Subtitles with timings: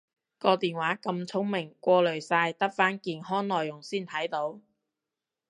[0.39, 4.59] 個電話咁聰明過濾晒得返健康內容先睇到？